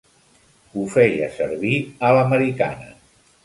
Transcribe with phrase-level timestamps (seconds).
[0.71, 1.75] Ho feia servir
[2.11, 2.93] a l'americana.